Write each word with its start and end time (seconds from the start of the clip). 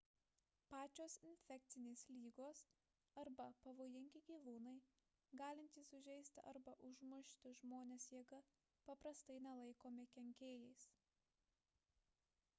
pačios 0.73 1.15
infekcinės 1.31 2.03
lygos 2.21 2.61
arba 3.23 3.45
pavojingi 3.65 4.21
gyvūnai 4.29 4.73
galintys 5.41 5.91
sužeisti 5.93 6.43
arba 6.53 6.75
užmušti 6.87 7.53
žmones 7.61 8.07
jėga 8.15 8.39
paprastai 8.89 9.35
nelaikomi 9.49 10.07
kenkėjais 10.17 10.89